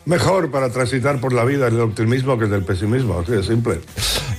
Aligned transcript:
mejor 0.08 0.50
para 0.50 0.70
transitar 0.70 1.20
por 1.20 1.32
la 1.32 1.44
vida 1.44 1.68
el 1.68 1.78
optimismo 1.80 2.38
que 2.38 2.44
el 2.46 2.50
del 2.50 2.64
pesimismo, 2.64 3.20
así 3.20 3.32
de 3.32 3.42
simple. 3.42 3.80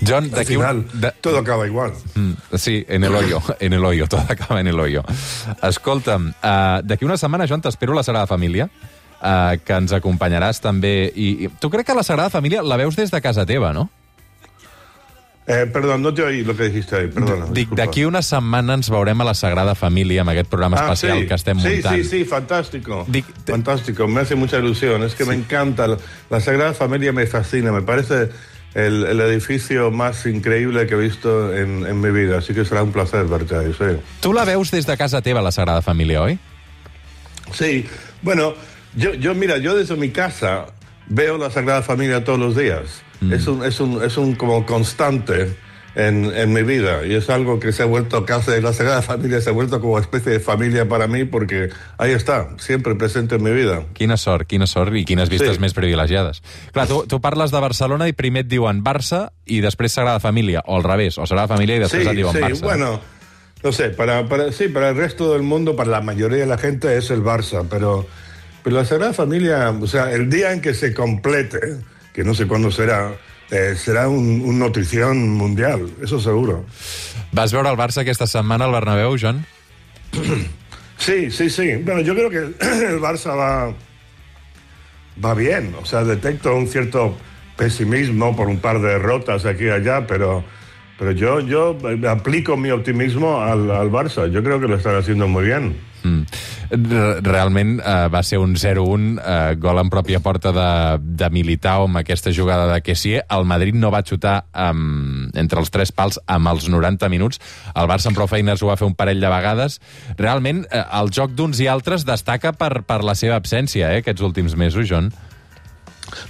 John, 0.06 0.26
Al 0.26 0.32
d'aquí 0.32 0.54
final, 0.56 0.86
un... 0.94 1.02
De... 1.02 1.12
todo 1.22 1.38
acaba 1.38 1.68
igual. 1.68 1.94
Mm, 2.16 2.32
Sí, 2.56 2.86
en 2.90 3.04
el 3.04 3.14
hoyo, 3.14 3.42
en 3.60 3.74
el 3.74 3.86
hoyo, 3.86 4.08
tot 4.08 4.30
acaba 4.30 4.60
en 4.60 4.68
el 4.68 4.80
hoyo. 4.80 5.04
Escolta'm, 5.62 6.34
uh, 6.44 6.82
d'aquí 6.84 7.06
una 7.06 7.18
setmana, 7.18 7.48
Joan, 7.48 7.62
t'espero 7.62 7.94
a 7.94 8.02
la 8.02 8.04
Sagrada 8.04 8.28
Família, 8.28 8.70
uh, 9.22 9.56
que 9.64 9.78
ens 9.78 9.94
acompanyaràs 9.94 10.62
també. 10.64 11.12
I, 11.16 11.46
i 11.46 11.50
tu 11.62 11.70
crec 11.70 11.86
que 11.88 11.96
la 11.96 12.04
Sagrada 12.04 12.30
Família 12.34 12.64
la 12.64 12.78
veus 12.82 12.98
des 12.98 13.12
de 13.12 13.22
casa 13.22 13.46
teva, 13.46 13.72
no? 13.74 13.90
Eh, 15.52 15.66
perdón, 15.66 16.04
no 16.04 16.14
te 16.14 16.22
oí 16.22 16.44
lo 16.44 16.56
que 16.56 16.66
dijiste 16.70 16.96
ahí, 16.96 17.08
perdona. 17.08 17.48
Dic, 17.50 17.70
d'aquí 17.74 18.04
una 18.06 18.22
setmana 18.22 18.76
ens 18.78 18.92
veurem 18.94 19.18
a 19.22 19.26
la 19.26 19.34
Sagrada 19.34 19.74
Família 19.74 20.22
amb 20.22 20.30
aquest 20.30 20.48
programa 20.48 20.78
especial 20.78 21.18
Ah, 21.18 21.22
sí. 21.22 21.28
que 21.28 21.34
estem 21.34 21.60
sí, 21.60 21.68
muntant. 21.70 21.96
Sí, 21.96 22.04
sí, 22.04 22.24
fantástico. 22.24 23.06
Dic- 23.10 23.26
te- 23.46 23.54
Fantástico, 23.54 24.08
me 24.08 24.22
hace 24.22 24.36
mucha 24.36 24.60
ilusión. 24.60 25.02
Es 25.02 25.16
que 25.16 25.26
me 25.26 25.34
encanta. 25.34 25.88
La, 26.30 26.40
Sagrada 26.40 26.76
Familia 26.76 27.12
me 27.14 27.26
fascina. 27.26 27.72
Me 27.72 27.82
parece 27.82 28.30
el, 28.76 29.04
el 29.06 29.20
edificio 29.22 29.90
más 29.90 30.24
increíble 30.28 30.86
que 30.86 30.94
he 30.94 30.98
visto 31.00 31.52
en, 31.56 31.84
en 31.84 32.00
mi 32.00 32.12
vida. 32.12 32.38
Así 32.38 32.54
que 32.54 32.64
será 32.64 32.84
un 32.84 32.92
placer 32.92 33.26
verte 33.26 33.56
ahí, 33.56 33.74
sí. 33.76 33.98
Tu 34.22 34.32
la 34.34 34.46
veus 34.46 34.70
des 34.70 34.86
de 34.86 34.98
casa 34.98 35.24
teva, 35.24 35.42
la 35.42 35.52
Sagrada 35.52 35.82
Família, 35.82 36.22
oi? 36.22 36.38
Sí, 37.54 37.88
bueno, 38.22 38.54
yo, 38.96 39.16
yo 39.16 39.34
mira, 39.34 39.58
yo 39.58 39.76
desde 39.76 39.96
mi 39.96 40.10
casa 40.12 40.68
veo 41.08 41.40
la 41.40 41.50
Sagrada 41.50 41.82
Familia 41.82 42.24
todos 42.24 42.38
los 42.38 42.56
días. 42.56 43.02
Es, 43.32 43.48
un, 43.48 43.64
es, 43.66 43.80
un, 43.80 44.02
es 44.04 44.18
un 44.18 44.36
como 44.36 44.66
constante 44.66 45.54
en, 45.96 46.26
en 46.34 46.54
mi 46.54 46.62
vida 46.64 47.06
y 47.06 47.16
es 47.16 47.30
algo 47.30 47.60
que 47.60 47.74
se 47.74 47.84
ha 47.84 47.86
vuelto 47.86 48.24
casa 48.26 48.52
de 48.52 48.62
la 48.62 48.72
Sagrada 48.72 49.02
Familia, 49.02 49.42
se 49.42 49.50
ha 49.50 49.54
vuelto 49.54 49.82
como 49.82 50.00
especie 50.00 50.32
de 50.32 50.40
familia 50.40 50.88
para 50.88 51.08
mí 51.08 51.26
porque 51.26 51.70
ahí 51.98 52.12
está, 52.12 52.50
siempre 52.60 52.96
presente 52.96 53.36
en 53.36 53.44
mi 53.44 53.52
vida. 53.52 53.84
Quina 53.94 54.16
sort, 54.16 54.48
quina 54.48 54.68
sort 54.68 54.96
i 54.96 55.04
quines 55.04 55.28
vistes 55.30 55.58
Sí. 55.58 55.60
més 55.60 55.74
privilegiades. 55.74 56.42
Clar, 56.72 56.88
tu, 56.88 57.04
tu 57.08 57.20
parles 57.20 57.52
de 57.52 57.60
Barcelona 57.60 58.08
i 58.08 58.14
primer 58.14 58.46
et 58.46 58.50
diuen 58.54 58.84
Barça 58.86 59.32
i 59.46 59.60
després 59.60 59.92
Sagrada 59.92 60.20
Família, 60.24 60.64
o 60.66 60.78
al 60.78 60.84
revés, 60.88 61.18
o 61.18 61.26
Sagrada 61.28 61.50
Família 61.52 61.76
i 61.76 61.80
després 61.84 62.04
Sí, 62.06 62.10
et 62.14 62.16
diuen 62.22 62.34
sí, 62.38 62.40
Barça. 62.40 62.62
bueno, 62.64 63.02
no 63.64 63.72
sé, 63.74 63.90
para, 63.90 64.30
para, 64.30 64.52
sí, 64.54 64.70
para 64.70 64.90
el 64.90 64.96
resto 64.96 65.34
del 65.34 65.42
mundo, 65.44 65.76
para 65.76 65.90
la 65.90 66.02
mayoría 66.02 66.38
de 66.40 66.46
la 66.46 66.58
gente 66.58 66.96
es 66.96 67.10
el 67.12 67.22
Barça, 67.22 67.66
pero, 67.70 68.08
pero 68.64 68.78
la 68.78 68.86
Sagrada 68.86 69.12
Familia, 69.12 69.72
o 69.72 69.88
sea, 69.88 70.14
el 70.14 70.30
día 70.30 70.54
en 70.54 70.62
que 70.62 70.74
se 70.74 70.94
complete, 70.94 71.60
que 72.14 72.24
no 72.24 72.34
sé 72.34 72.48
cuándo 72.48 72.72
será, 72.72 73.14
eh, 73.52 73.76
será 73.76 74.08
un, 74.08 74.42
un 74.42 74.60
notición 74.60 75.30
mundial, 75.30 75.90
eso 76.02 76.20
seguro. 76.20 76.66
Vas 77.32 77.54
veure 77.54 77.70
el 77.70 77.78
Barça 77.78 78.02
aquesta 78.02 78.28
setmana 78.28 78.66
al 78.66 78.72
Bernabéu, 78.72 79.18
Joan? 79.20 79.46
Sí, 81.00 81.32
sí, 81.32 81.50
sí. 81.50 81.78
Bueno, 81.78 82.02
yo 82.02 82.14
creo 82.14 82.30
que 82.30 82.38
el 82.86 83.00
Barça 83.00 83.36
va, 83.36 83.74
va 85.24 85.34
bien. 85.34 85.74
O 85.82 85.86
sea, 85.86 86.04
detecto 86.04 86.54
un 86.54 86.68
cierto 86.68 87.18
pesimismo 87.56 88.36
por 88.36 88.48
un 88.48 88.60
par 88.60 88.82
de 88.82 88.90
derrotas 88.90 89.46
aquí 89.46 89.66
y 89.66 89.70
allá, 89.70 90.06
pero, 90.06 90.44
pero 90.98 91.12
yo, 91.12 91.40
yo 91.40 91.78
aplico 92.10 92.58
mi 92.58 92.70
optimismo 92.70 93.42
al, 93.42 93.72
al 93.72 93.90
Barça. 93.90 94.30
Yo 94.30 94.44
creo 94.44 94.60
que 94.60 94.68
lo 94.68 94.76
están 94.76 94.96
haciendo 94.98 95.28
muy 95.28 95.46
bien. 95.46 95.78
Mm. 96.04 96.22
Re- 96.70 97.22
Realment 97.26 97.80
eh, 97.80 97.94
va 98.14 98.22
ser 98.24 98.38
un 98.38 98.54
0-1, 98.56 99.18
eh, 99.18 99.56
gol 99.58 99.80
en 99.82 99.90
pròpia 99.90 100.20
porta 100.22 100.52
de, 100.54 100.66
de 101.02 101.30
Militao 101.34 101.88
amb 101.88 101.98
aquesta 102.02 102.34
jugada 102.36 102.68
de 102.72 102.82
Kessier. 102.86 103.24
El 103.34 103.48
Madrid 103.50 103.74
no 103.74 103.90
va 103.90 104.04
xutar 104.06 104.44
um, 104.54 105.30
entre 105.34 105.60
els 105.64 105.74
tres 105.74 105.92
pals 105.92 106.20
amb 106.30 106.52
els 106.52 106.68
90 106.70 107.10
minuts. 107.10 107.42
El 107.74 107.90
Barça 107.90 108.12
amb 108.12 108.20
prou 108.20 108.30
feines 108.30 108.62
ho 108.62 108.70
va 108.70 108.78
fer 108.78 108.86
un 108.90 108.94
parell 108.98 109.22
de 109.24 109.32
vegades. 109.34 109.80
Realment, 110.20 110.66
eh, 110.70 110.84
el 111.02 111.10
joc 111.16 111.34
d'uns 111.34 111.60
i 111.64 111.68
altres 111.72 112.06
destaca 112.06 112.54
per, 112.54 112.84
per 112.86 113.02
la 113.04 113.18
seva 113.18 113.40
absència, 113.42 113.90
eh, 113.96 114.04
aquests 114.04 114.22
últims 114.26 114.56
mesos, 114.56 114.86
John. 114.90 115.10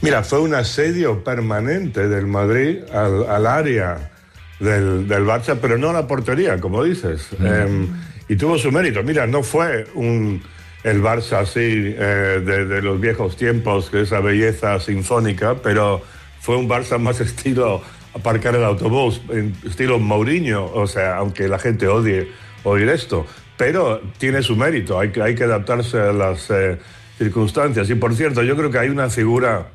Mira, 0.01 0.23
fue 0.23 0.39
un 0.39 0.53
asedio 0.55 1.23
permanente 1.23 2.07
del 2.07 2.27
Madrid 2.27 2.83
al, 2.93 3.25
al 3.29 3.47
área 3.47 4.09
del, 4.59 5.07
del 5.07 5.25
Barça, 5.25 5.57
pero 5.61 5.77
no 5.77 5.93
la 5.93 6.07
portería, 6.07 6.59
como 6.59 6.83
dices. 6.83 7.29
Eh, 7.41 7.87
y 8.27 8.35
tuvo 8.35 8.57
su 8.57 8.71
mérito. 8.71 9.03
Mira, 9.03 9.25
no 9.25 9.43
fue 9.43 9.87
un, 9.95 10.41
el 10.83 11.01
Barça 11.01 11.39
así 11.39 11.59
eh, 11.61 12.41
de, 12.45 12.65
de 12.65 12.81
los 12.81 12.99
viejos 12.99 13.35
tiempos, 13.35 13.89
que 13.89 14.01
esa 14.01 14.19
belleza 14.19 14.79
sinfónica, 14.79 15.55
pero 15.55 16.01
fue 16.39 16.57
un 16.57 16.69
Barça 16.69 16.97
más 16.99 17.19
estilo 17.19 17.81
aparcar 18.13 18.55
el 18.55 18.63
autobús, 18.63 19.21
en 19.29 19.55
estilo 19.65 19.99
Mourinho, 19.99 20.65
o 20.65 20.87
sea, 20.87 21.17
aunque 21.17 21.47
la 21.47 21.59
gente 21.59 21.87
odie 21.87 22.27
oír 22.63 22.89
esto, 22.89 23.25
pero 23.57 24.01
tiene 24.17 24.41
su 24.41 24.55
mérito, 24.55 24.99
hay 24.99 25.11
que, 25.11 25.21
hay 25.21 25.35
que 25.35 25.43
adaptarse 25.43 25.99
a 25.99 26.11
las 26.11 26.49
eh, 26.49 26.79
circunstancias. 27.17 27.89
Y 27.89 27.95
por 27.95 28.15
cierto, 28.15 28.41
yo 28.43 28.55
creo 28.55 28.71
que 28.71 28.79
hay 28.79 28.89
una 28.89 29.09
figura 29.09 29.67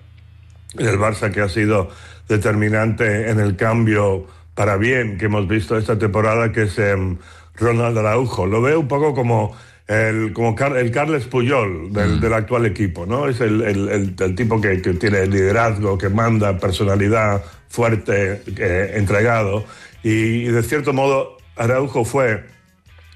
en 0.78 0.86
el 0.86 0.98
Barça 0.98 1.30
que 1.32 1.40
ha 1.40 1.48
sido 1.48 1.90
determinante 2.28 3.30
en 3.30 3.38
el 3.38 3.56
cambio 3.56 4.26
para 4.54 4.76
bien 4.76 5.18
que 5.18 5.26
hemos 5.26 5.46
visto 5.48 5.76
esta 5.76 5.98
temporada, 5.98 6.52
que 6.52 6.62
es 6.62 6.78
em, 6.78 7.16
Ronald 7.56 7.96
Araujo. 7.98 8.46
Lo 8.46 8.60
veo 8.62 8.80
un 8.80 8.88
poco 8.88 9.14
como 9.14 9.56
el, 9.86 10.32
como 10.32 10.54
Car- 10.54 10.76
el 10.76 10.90
Carles 10.90 11.26
Puyol 11.26 11.92
del, 11.92 12.20
del 12.20 12.32
actual 12.32 12.64
equipo, 12.66 13.04
¿no? 13.06 13.28
Es 13.28 13.40
el, 13.40 13.62
el- 13.62 13.88
el- 13.88 14.14
el 14.18 14.34
tipo 14.34 14.60
que, 14.60 14.80
que 14.80 14.94
tiene 14.94 15.26
liderazgo, 15.26 15.98
que 15.98 16.08
manda, 16.08 16.58
personalidad 16.58 17.42
fuerte, 17.68 18.42
eh, 18.56 18.92
entregado. 18.94 19.64
Y, 20.02 20.10
y 20.10 20.44
de 20.48 20.62
cierto 20.62 20.92
modo, 20.92 21.36
Araujo 21.56 22.04
fue, 22.04 22.44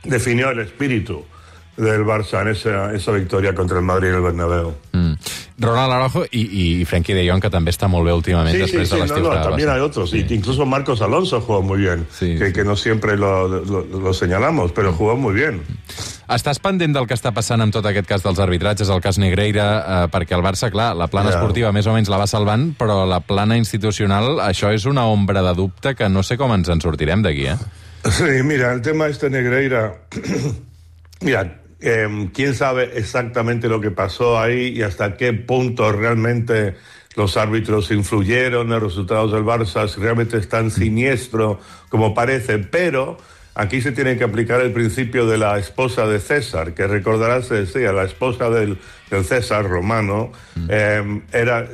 definió 0.05 0.51
el 0.51 0.61
espíritu 0.61 1.25
del 1.77 2.05
Barça 2.05 2.43
en 2.43 2.49
esa, 2.49 2.93
esa 2.95 3.13
victoria 3.13 3.55
contra 3.55 3.79
el 3.79 3.85
Madrid 3.85 4.09
en 4.09 4.15
el 4.17 4.21
Bernabéu. 4.23 4.75
Ronald 5.61 5.93
Araujo 5.93 6.25
i, 6.31 6.43
i 6.81 6.85
Frenkie 6.87 7.15
de 7.17 7.25
Jong, 7.29 7.41
que 7.43 7.51
també 7.51 7.73
està 7.75 7.89
molt 7.91 8.07
bé 8.07 8.13
últimament 8.15 8.55
Sí, 8.55 8.61
sí, 8.61 8.77
després 8.79 8.89
sí, 8.89 8.95
de 8.95 9.21
no, 9.23 9.35
no, 9.35 9.43
también 9.43 9.69
ser. 9.69 9.75
hay 9.77 9.81
otros. 9.81 10.15
Y 10.15 10.25
incluso 10.33 10.65
Marcos 10.67 11.03
Alonso 11.03 11.41
jugó 11.41 11.63
muy 11.63 11.79
bien, 11.81 12.07
Sí, 12.13 12.37
que, 12.39 12.47
sí. 12.49 12.53
que 12.53 12.65
no 12.65 12.77
siempre 12.77 13.17
lo, 13.17 13.49
lo- 13.49 13.83
lo 13.85 14.15
señalamos, 14.15 14.71
pero 14.73 14.93
jugó 14.93 15.17
muy 15.17 15.35
bien. 15.35 15.63
Estàs 16.29 16.59
pendent 16.61 16.93
del 16.95 17.07
que 17.09 17.15
està 17.17 17.33
passant 17.33 17.63
amb 17.65 17.73
tot 17.73 17.87
aquest 17.89 18.07
cas 18.07 18.23
dels 18.23 18.39
arbitratges, 18.39 18.91
el 18.93 19.01
cas 19.01 19.17
Negreira, 19.19 19.65
eh, 20.05 20.09
perquè 20.13 20.37
el 20.37 20.43
Barça, 20.45 20.69
clar, 20.71 20.95
la 20.95 21.07
plana 21.09 21.31
esportiva 21.33 21.73
més 21.73 21.87
o 21.89 21.95
menys 21.97 22.11
la 22.13 22.19
va 22.21 22.27
salvant, 22.29 22.75
però 22.77 23.07
la 23.09 23.21
plana 23.25 23.57
institucional, 23.57 24.37
això 24.45 24.69
és 24.77 24.85
una 24.87 25.07
ombra 25.09 25.41
de 25.43 25.55
dubte 25.57 25.95
que 25.97 26.09
no 26.13 26.23
sé 26.23 26.37
com 26.37 26.53
ens 26.53 26.69
en 26.69 26.81
sortirem 26.85 27.23
d'aquí, 27.25 27.47
eh? 27.49 27.57
Sí, 28.13 28.43
mira, 28.45 28.75
el 28.75 28.83
tema 28.83 29.09
este 29.09 29.31
Negreira, 29.31 29.95
mira, 31.23 31.47
eh, 31.81 32.29
quién 32.33 32.55
sabe 32.55 32.99
exactamente 32.99 33.69
lo 33.69 33.81
que 33.81 33.91
pasó 33.91 34.39
ahí 34.39 34.69
y 34.77 34.83
hasta 34.83 35.17
qué 35.17 35.33
punto 35.33 35.93
realmente 35.93 36.77
los 37.15 37.37
árbitros 37.37 37.91
influyeron 37.91 38.67
en 38.67 38.75
los 38.75 38.83
resultados 38.83 39.33
del 39.33 39.45
Barça, 39.45 39.89
si 39.89 40.01
realmente 40.01 40.37
es 40.37 40.49
tan 40.49 40.71
siniestro 40.71 41.61
como 41.89 42.15
parece, 42.15 42.59
pero 42.59 43.19
aquí 43.55 43.81
se 43.81 43.91
tiene 43.91 44.17
que 44.17 44.25
aplicar 44.25 44.61
el 44.61 44.73
principio 44.73 45.27
de 45.27 45.37
la 45.37 45.59
esposa 45.59 46.07
de 46.07 46.21
César, 46.21 46.75
que 46.75 46.87
recordarás, 46.87 47.47
se 47.47 47.55
decía, 47.55 47.93
la 47.93 48.05
esposa 48.05 48.51
del, 48.51 48.79
del 49.11 49.25
César 49.25 49.69
romano, 49.69 50.31
eh, 50.69 51.23
era 51.33 51.67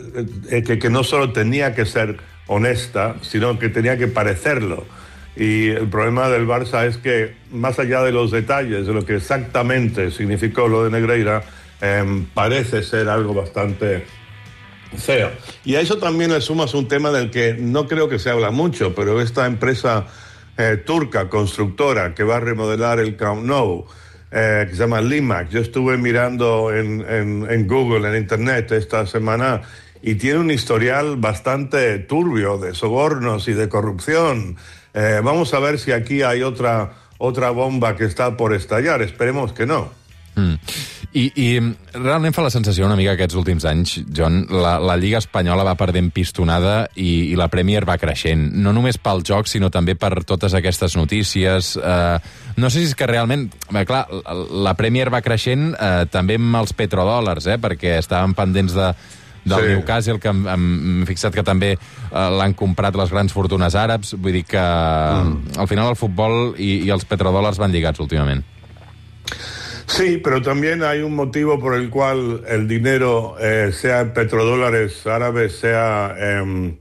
eh, 0.51 0.63
que, 0.63 0.79
que 0.79 0.89
no 0.89 1.05
solo 1.05 1.33
tenía 1.33 1.75
que 1.75 1.85
ser 1.85 2.17
honesta, 2.47 3.17
sino 3.21 3.59
que 3.59 3.69
tenía 3.69 3.99
que 3.99 4.07
parecerlo. 4.07 4.87
Y 5.37 5.69
el 5.71 5.89
problema 5.89 6.29
del 6.29 6.47
Barça 6.47 6.87
es 6.87 6.97
que, 6.97 7.35
más 7.51 7.79
allá 7.79 8.03
de 8.03 8.13
los 8.13 8.31
detalles, 8.31 8.87
de 8.87 8.93
lo 8.93 9.05
que 9.05 9.17
exactamente 9.17 10.11
significó 10.11 10.69
lo 10.69 10.85
de 10.85 10.91
Negreira, 10.91 11.43
eh, 11.81 12.25
parece 12.35 12.83
ser 12.83 13.09
algo 13.09 13.35
bastante 13.35 14.07
feo. 14.97 15.31
Y 15.65 15.75
a 15.75 15.81
eso 15.81 15.99
también 15.99 16.33
le 16.33 16.41
sumas 16.41 16.73
un 16.75 16.87
tema 16.87 17.11
del 17.11 17.31
que 17.31 17.55
no 17.59 17.89
creo 17.89 18.09
que 18.09 18.19
se 18.21 18.31
habla 18.31 18.51
mucho, 18.53 18.95
pero 18.95 19.21
esta 19.21 19.47
empresa 19.47 20.07
eh, 20.57 20.77
turca, 20.87 21.29
constructora, 21.29 22.15
que 22.15 22.23
va 22.23 22.37
a 22.37 22.41
remodelar 22.41 23.01
el 23.01 23.17
Camp 23.17 23.43
Nou, 23.45 23.87
eh, 24.31 24.67
que 24.69 24.77
se 24.77 24.83
llama 24.83 25.01
Limac. 25.01 25.49
Yo 25.49 25.59
estuve 25.59 25.97
mirando 25.97 26.73
en- 26.73 27.05
en 27.51 27.67
Google, 27.67 28.09
en 28.09 28.23
Internet 28.23 28.71
esta 28.71 29.05
semana, 29.05 29.63
y 30.01 30.15
tiene 30.15 30.39
un 30.39 30.53
historial 30.53 31.17
bastante 31.17 31.99
turbio 31.99 32.59
de 32.59 32.73
sobornos 32.73 33.49
y 33.49 33.53
de 33.55 33.69
corrupción. 33.69 34.57
Eh, 34.95 35.21
vamos 35.23 35.53
a 35.55 35.59
ver 35.59 35.79
si 35.79 35.93
aquí 35.93 36.23
hay 36.23 36.43
otra, 36.43 36.93
otra 37.19 37.51
bomba 37.51 37.97
que 37.97 38.05
está 38.05 38.37
por 38.37 38.55
estallar. 38.55 39.03
Esperemos 39.03 39.53
que 39.53 39.67
no. 39.67 39.91
Mm. 40.37 40.55
I, 41.15 41.29
I 41.39 41.49
realment 41.95 42.35
fa 42.35 42.43
la 42.43 42.51
sensació 42.51 42.89
una 42.89 42.97
mica 42.99 43.13
aquests 43.15 43.37
últims 43.39 43.63
anys, 43.71 44.01
John, 44.11 44.41
la, 44.51 44.73
la 44.83 44.97
Lliga 44.99 45.21
Espanyola 45.23 45.63
va 45.63 45.77
perdent 45.79 46.09
pistonada 46.11 46.89
i, 46.99 47.31
i 47.31 47.37
la 47.39 47.47
Premier 47.53 47.85
va 47.87 47.95
creixent. 48.03 48.49
No 48.59 48.73
només 48.75 48.99
pel 48.99 49.23
joc, 49.27 49.47
sinó 49.47 49.71
també 49.71 49.95
per 49.95 50.25
totes 50.27 50.57
aquestes 50.59 50.97
notícies. 50.99 51.77
Eh, 51.79 52.19
no 52.59 52.71
sé 52.71 52.83
si 52.83 52.91
és 52.91 52.97
que 52.99 53.07
realment... 53.07 53.47
Bé, 53.71 53.85
clar, 53.87 54.09
la 54.51 54.75
Premier 54.79 55.07
va 55.15 55.23
creixent 55.23 55.71
eh, 55.75 56.07
també 56.11 56.41
amb 56.41 56.59
els 56.65 56.75
petrodòlars, 56.75 57.47
eh, 57.47 57.61
perquè 57.63 58.01
estaven 58.01 58.35
pendents 58.35 58.75
de, 58.75 58.91
del 59.45 59.61
sí. 59.61 59.73
Newcastle, 59.75 60.19
que 60.21 60.33
hem 60.33 61.05
fixat 61.09 61.35
que 61.37 61.45
també 61.47 61.75
eh, 61.75 61.79
l'han 62.39 62.57
comprat 62.59 62.97
les 62.97 63.13
grans 63.13 63.33
fortunes 63.33 63.77
àrabs. 63.77 64.15
Vull 64.17 64.41
dir 64.41 64.45
que 64.49 64.61
mm. 64.61 65.59
al 65.61 65.71
final 65.71 65.93
el 65.93 66.01
futbol 66.01 66.55
i, 66.59 66.87
i 66.87 66.91
els 66.95 67.07
petrodòlars 67.09 67.61
van 67.61 67.75
lligats 67.75 68.03
últimament. 68.03 68.45
Sí, 69.87 70.17
pero 70.17 70.41
también 70.41 70.83
hay 70.83 71.01
un 71.01 71.15
motivo 71.15 71.61
por 71.61 71.75
el 71.75 71.91
cual 71.91 72.43
el 72.49 72.67
dinero, 72.67 73.37
eh, 73.39 73.71
sea 73.73 74.15
petrodólares 74.15 75.07
árabes, 75.07 75.57
sea 75.57 76.15
eh, 76.19 76.75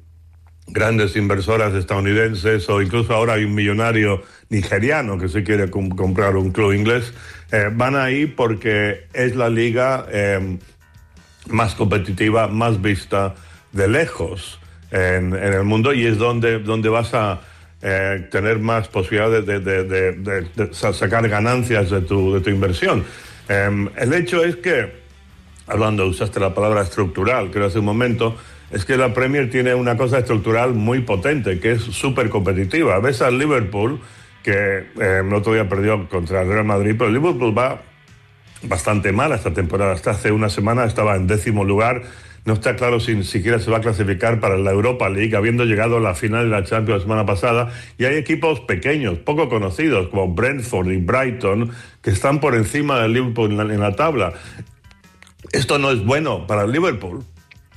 grandes 0.68 1.16
inversoras 1.16 1.74
estadounidenses 1.74 2.70
o 2.70 2.82
incluso 2.82 3.14
ahora 3.14 3.34
hay 3.34 3.44
un 3.44 3.54
millonario 3.54 4.24
nigeriano 4.50 5.18
que 5.18 5.28
se 5.28 5.44
quiere 5.44 5.70
com 5.70 5.90
comprar 5.90 6.38
un 6.38 6.52
club 6.52 6.74
inglés, 6.74 7.14
eh, 7.52 7.70
van 7.72 7.96
ahí 7.96 8.26
porque 8.26 9.08
es 9.14 9.36
la 9.36 9.50
liga 9.50 10.06
em, 10.12 10.60
más 11.50 11.76
competitiva, 11.76 12.48
más 12.48 12.82
vista 12.82 13.36
de 13.72 13.88
lejos 13.88 14.60
en, 14.92 15.34
en, 15.34 15.54
el 15.54 15.64
mundo 15.64 15.94
y 15.94 16.06
es 16.06 16.18
donde, 16.18 16.60
donde 16.60 16.90
vas 16.90 17.14
a 17.14 17.42
eh, 17.82 18.28
tener 18.32 18.60
más 18.60 18.88
posibilidades 18.88 19.46
de, 19.46 19.60
de, 19.60 20.74
sacar 20.74 21.28
ganancias 21.28 21.90
de 21.90 22.02
tu, 22.02 22.40
tu 22.40 22.50
inversión. 22.50 23.04
Eh, 23.50 23.88
el 23.98 24.14
hecho 24.14 24.44
es 24.44 24.56
que, 24.58 24.94
hablando, 25.68 26.06
usaste 26.06 26.40
la 26.40 26.54
palabra 26.54 26.82
estructural, 26.84 27.52
creo 27.52 27.66
hace 27.66 27.80
un 27.80 27.86
momento, 27.86 28.38
es 28.72 28.86
que 28.86 28.96
la 28.96 29.14
Premier 29.14 29.50
tiene 29.50 29.76
una 29.76 29.98
cosa 29.98 30.20
estructural 30.20 30.74
muy 30.74 31.02
potente, 31.02 31.60
que 31.60 31.74
es 31.74 31.82
súper 31.82 32.30
competitiva. 32.30 33.00
Ves 33.00 33.22
al 33.22 33.38
Liverpool, 33.38 34.00
que 34.42 34.52
eh, 34.52 35.22
el 35.22 35.34
otro 35.34 35.54
día 35.54 35.68
perdió 35.68 36.08
contra 36.08 36.42
el 36.42 36.48
Real 36.48 36.66
Madrid, 36.66 36.96
pero 36.98 37.10
el 37.10 37.16
Liverpool 37.16 37.58
va 37.58 37.82
bastante 38.64 39.12
mal 39.12 39.32
esta 39.32 39.54
temporada. 39.54 39.94
Hasta 39.94 40.12
hace 40.12 40.32
una 40.32 40.50
semana 40.50 40.86
estaba 40.86 41.16
en 41.16 41.28
décimo 41.28 41.64
lugar 41.64 42.04
no 42.46 42.54
está 42.54 42.76
claro 42.76 43.00
si 43.00 43.16
ni 43.16 43.24
siquiera 43.24 43.58
se 43.60 43.72
va 43.72 43.78
a 43.78 43.82
clasificar 43.82 44.42
para 44.42 44.58
la 44.58 44.72
Europa 44.72 45.10
League, 45.10 45.36
habiendo 45.36 45.64
llegado 45.64 45.98
a 45.98 46.00
la 46.02 46.14
final 46.14 46.50
de 46.50 46.50
la 46.50 46.64
Champions 46.64 47.00
la 47.00 47.04
semana 47.04 47.26
pasada. 47.26 47.72
Y 47.98 48.04
hay 48.04 48.16
equipos 48.16 48.60
pequeños, 48.62 49.18
poco 49.20 49.48
conocidos, 49.48 50.10
como 50.10 50.34
Brentford 50.34 50.92
y 50.92 50.98
Brighton, 50.98 51.72
que 52.02 52.10
están 52.10 52.42
por 52.42 52.56
encima 52.56 53.00
del 53.00 53.14
Liverpool 53.14 53.52
en 53.52 53.58
la, 53.58 53.74
en 53.74 53.80
la 53.80 53.96
tabla. 53.96 54.34
Esto 55.54 55.80
no 55.80 55.92
es 55.92 56.04
bueno 56.04 56.46
para 56.46 56.64
el 56.64 56.72
Liverpool, 56.72 57.24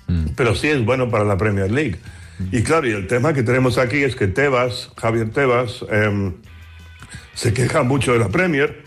mm. 0.08 0.30
pero 0.36 0.56
sí 0.56 0.68
es 0.68 0.84
bueno 0.84 1.10
para 1.10 1.24
la 1.24 1.36
Premier 1.36 1.70
League. 1.70 1.98
Mm. 2.40 2.56
Y 2.56 2.62
claro, 2.64 2.88
y 2.88 2.90
el 2.90 3.06
tema 3.06 3.34
que 3.34 3.44
tenemos 3.44 3.78
aquí 3.78 4.02
es 4.02 4.16
que 4.16 4.26
Tebas, 4.26 4.90
Javier 4.96 5.30
Tebas, 5.30 5.84
eh, 5.92 6.32
se 7.34 7.52
queja 7.52 7.84
mucho 7.84 8.14
de 8.14 8.18
la 8.18 8.30
Premier, 8.30 8.82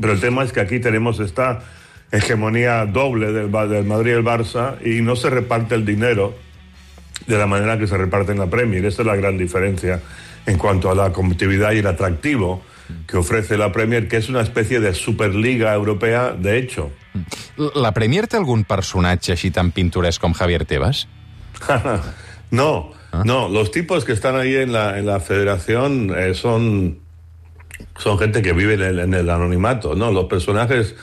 pero 0.00 0.12
el 0.12 0.20
tema 0.20 0.44
es 0.44 0.52
que 0.52 0.60
aquí 0.60 0.80
tenemos 0.80 1.20
esta 1.20 1.62
hegemonía 2.10 2.86
doble 2.86 3.32
del, 3.32 3.50
del 3.50 3.84
Madrid 3.84 4.12
y 4.12 4.14
el 4.14 4.24
Barça 4.24 4.76
y 4.84 5.02
no 5.02 5.16
se 5.16 5.30
reparte 5.30 5.74
el 5.74 5.84
dinero 5.84 6.34
de 7.26 7.38
la 7.38 7.46
manera 7.46 7.78
que 7.78 7.86
se 7.86 7.96
reparte 7.96 8.32
en 8.32 8.38
la 8.38 8.46
Premier. 8.46 8.84
Esa 8.84 9.02
es 9.02 9.06
la 9.06 9.16
gran 9.16 9.36
diferencia 9.38 10.00
en 10.46 10.58
cuanto 10.58 10.90
a 10.90 10.94
la 10.94 11.12
competitividad 11.12 11.72
y 11.72 11.78
el 11.78 11.86
atractivo 11.86 12.62
que 13.06 13.16
ofrece 13.16 13.56
la 13.56 13.72
Premier, 13.72 14.08
que 14.08 14.16
es 14.16 14.28
una 14.28 14.42
especie 14.42 14.80
de 14.80 14.94
superliga 14.94 15.74
europea 15.74 16.32
de 16.32 16.58
hecho. 16.58 16.90
La 17.74 17.92
Premier 17.94 18.26
té 18.26 18.36
algun 18.36 18.64
personatge 18.66 19.32
així 19.32 19.52
tan 19.54 19.70
pintoresc 19.72 20.20
com 20.20 20.34
Javier 20.34 20.64
Tebas? 20.66 21.06
no, 22.50 22.90
¿Ah? 23.12 23.22
no. 23.24 23.48
Los 23.48 23.70
tipos 23.70 24.04
que 24.04 24.12
están 24.12 24.36
ahí 24.36 24.56
en 24.56 24.72
la, 24.72 24.98
en 24.98 25.06
la 25.06 25.20
federación 25.20 26.12
eh, 26.16 26.34
son, 26.34 26.98
son 27.98 28.18
gente 28.18 28.42
que 28.42 28.52
vive 28.52 28.74
en 28.74 28.82
el, 28.82 28.98
en 28.98 29.14
el 29.14 29.30
anonimato, 29.30 29.94
¿no? 29.94 30.12
Los 30.12 30.24
personajes 30.24 30.94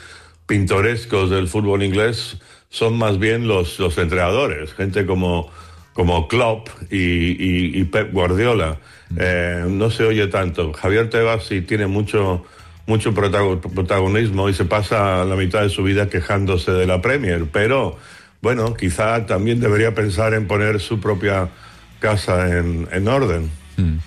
pintorescos 0.46 1.30
del 1.30 1.48
fútbol 1.48 1.82
inglés 1.82 2.38
son 2.68 2.96
más 2.96 3.18
bien 3.18 3.46
los, 3.46 3.78
los 3.78 3.98
entrenadores, 3.98 4.72
gente 4.74 5.06
como, 5.06 5.50
como 5.92 6.28
Klopp 6.28 6.68
y, 6.90 6.96
y, 6.96 7.80
y 7.80 7.84
Pep 7.84 8.12
Guardiola. 8.12 8.78
Eh, 9.18 9.64
no 9.68 9.90
se 9.90 10.04
oye 10.04 10.26
tanto. 10.28 10.72
Javier 10.72 11.10
Tebas 11.10 11.44
sí 11.44 11.60
tiene 11.60 11.86
mucho, 11.86 12.44
mucho 12.86 13.12
protagonismo 13.14 14.48
y 14.48 14.54
se 14.54 14.64
pasa 14.64 15.24
la 15.24 15.36
mitad 15.36 15.62
de 15.62 15.68
su 15.68 15.82
vida 15.82 16.08
quejándose 16.08 16.72
de 16.72 16.86
la 16.86 17.02
Premier, 17.02 17.46
pero 17.52 17.96
bueno, 18.40 18.74
quizá 18.74 19.24
también 19.26 19.60
debería 19.60 19.94
pensar 19.94 20.34
en 20.34 20.46
poner 20.46 20.80
su 20.80 20.98
propia 20.98 21.48
casa 22.00 22.58
en, 22.58 22.88
en 22.90 23.06
orden. 23.06 23.50
Mm. 23.76 23.98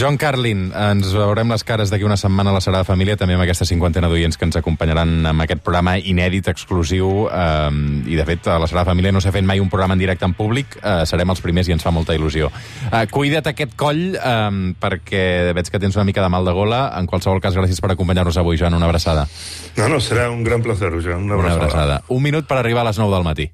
John 0.00 0.16
Carlin, 0.16 0.70
ens 0.72 1.10
veurem 1.12 1.50
les 1.52 1.60
cares 1.66 1.90
d'aquí 1.92 2.06
una 2.08 2.16
setmana 2.16 2.48
a 2.48 2.56
la 2.56 2.62
Sagrada 2.64 2.86
Família, 2.88 3.18
també 3.20 3.34
amb 3.36 3.44
aquesta 3.44 3.66
cinquantena 3.68 4.08
d'oients 4.08 4.38
que 4.40 4.46
ens 4.48 4.56
acompanyaran 4.56 5.26
amb 5.28 5.44
aquest 5.44 5.60
programa 5.60 5.98
inèdit, 5.98 6.48
exclusiu, 6.48 7.26
eh, 7.28 8.08
i 8.08 8.16
de 8.16 8.24
fet 8.24 8.48
a 8.48 8.56
la 8.62 8.70
Sagrada 8.70 8.94
Família 8.94 9.12
no 9.12 9.20
s'ha 9.20 9.34
fet 9.34 9.44
mai 9.44 9.60
un 9.60 9.68
programa 9.68 9.92
en 9.92 10.00
directe 10.00 10.24
en 10.24 10.32
públic, 10.38 10.78
eh, 10.80 11.04
serem 11.04 11.28
els 11.28 11.44
primers 11.44 11.68
i 11.68 11.76
ens 11.76 11.84
fa 11.84 11.92
molta 11.92 12.16
il·lusió. 12.16 12.48
Eh, 12.88 13.04
cuida't 13.12 13.52
aquest 13.52 13.76
coll, 13.76 14.16
eh, 14.16 14.74
perquè 14.80 15.52
veig 15.52 15.68
que 15.68 15.84
tens 15.84 16.00
una 16.00 16.08
mica 16.08 16.24
de 16.24 16.32
mal 16.32 16.48
de 16.48 16.56
gola. 16.56 16.82
En 16.96 17.04
qualsevol 17.04 17.44
cas, 17.44 17.52
gràcies 17.52 17.84
per 17.84 17.92
acompanyar-nos 17.92 18.40
avui, 18.40 18.56
Joan, 18.56 18.80
una 18.80 18.88
abraçada. 18.88 19.28
No, 19.76 19.86
no, 19.88 20.00
serà 20.00 20.30
un 20.32 20.44
gran 20.44 20.62
placer, 20.62 20.94
Joan, 20.96 21.28
una 21.28 21.34
abraçada. 21.34 21.56
Una 21.56 21.64
abraçada. 21.66 22.02
Un 22.08 22.22
minut 22.22 22.48
per 22.48 22.56
arribar 22.56 22.86
a 22.86 22.88
les 22.88 22.98
9 22.98 23.18
del 23.18 23.24
matí. 23.28 23.50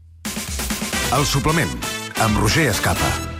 El 1.10 1.26
suplement, 1.26 1.74
amb 2.22 2.38
Roger 2.38 2.70
Escapa. 2.70 3.35